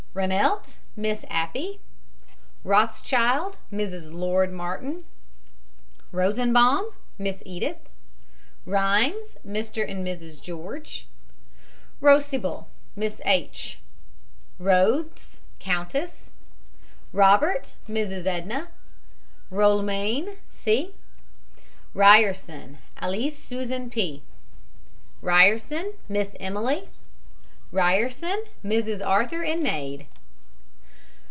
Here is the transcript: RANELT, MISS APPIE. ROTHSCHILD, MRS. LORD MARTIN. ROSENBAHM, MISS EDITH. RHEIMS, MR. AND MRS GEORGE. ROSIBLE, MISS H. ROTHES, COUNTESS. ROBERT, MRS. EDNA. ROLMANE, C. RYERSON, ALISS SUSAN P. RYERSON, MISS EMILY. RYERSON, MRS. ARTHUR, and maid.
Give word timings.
RANELT, 0.13 0.77
MISS 0.97 1.23
APPIE. 1.29 1.79
ROTHSCHILD, 2.65 3.55
MRS. 3.71 4.11
LORD 4.11 4.51
MARTIN. 4.51 5.05
ROSENBAHM, 6.11 6.91
MISS 7.17 7.41
EDITH. 7.45 7.87
RHEIMS, 8.65 9.37
MR. 9.47 9.89
AND 9.89 10.05
MRS 10.05 10.41
GEORGE. 10.41 11.07
ROSIBLE, 12.01 12.69
MISS 12.97 13.21
H. 13.23 13.79
ROTHES, 14.59 15.37
COUNTESS. 15.59 16.33
ROBERT, 17.13 17.75
MRS. 17.87 18.25
EDNA. 18.25 18.67
ROLMANE, 19.49 20.35
C. 20.49 20.93
RYERSON, 21.93 22.79
ALISS 22.97 23.39
SUSAN 23.39 23.89
P. 23.89 24.23
RYERSON, 25.21 25.93
MISS 26.09 26.35
EMILY. 26.41 26.89
RYERSON, 27.73 28.43
MRS. 28.65 28.99
ARTHUR, 29.07 29.43
and 29.43 29.63
maid. 29.63 30.05